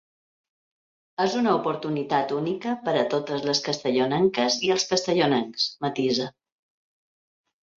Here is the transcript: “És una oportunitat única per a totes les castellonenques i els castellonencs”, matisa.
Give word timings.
“És 1.25 1.35
una 1.41 1.51
oportunitat 1.57 2.33
única 2.37 2.73
per 2.87 2.95
a 3.01 3.03
totes 3.15 3.45
les 3.49 3.61
castellonenques 3.67 4.59
i 4.69 4.73
els 4.77 4.89
castellonencs”, 4.95 5.69
matisa. 5.87 6.27